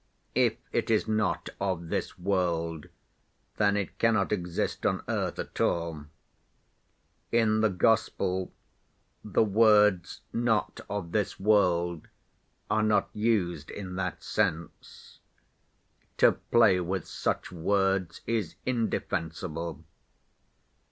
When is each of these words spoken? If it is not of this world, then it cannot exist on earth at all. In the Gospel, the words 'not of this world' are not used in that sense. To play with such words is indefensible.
If 0.33 0.55
it 0.71 0.89
is 0.89 1.07
not 1.07 1.49
of 1.59 1.89
this 1.89 2.17
world, 2.17 2.89
then 3.57 3.77
it 3.77 3.99
cannot 3.99 4.31
exist 4.31 4.83
on 4.83 5.03
earth 5.07 5.37
at 5.37 5.61
all. 5.61 6.05
In 7.31 7.61
the 7.61 7.69
Gospel, 7.69 8.51
the 9.23 9.43
words 9.43 10.21
'not 10.33 10.79
of 10.89 11.11
this 11.11 11.39
world' 11.39 12.07
are 12.67 12.81
not 12.81 13.11
used 13.13 13.69
in 13.69 13.95
that 13.97 14.23
sense. 14.23 15.19
To 16.17 16.31
play 16.31 16.79
with 16.79 17.07
such 17.07 17.51
words 17.51 18.21
is 18.25 18.55
indefensible. 18.65 19.83